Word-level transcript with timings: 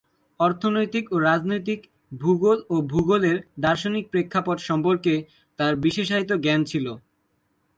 অর্থনৈতিক 0.39 1.05
ও 1.11 1.25
রাজনৈতিক 1.27 1.79
ভূগোল 2.13 2.57
ও 2.69 2.75
ভূগোলের 2.91 3.37
দার্শনিক 3.63 4.05
প্রেক্ষাপট 4.13 4.57
সম্পর্কে 4.69 5.13
তাঁর 5.59 5.73
বিশেষায়িত 5.85 6.31
জ্ঞান 6.43 6.61
ছিল। 6.71 6.85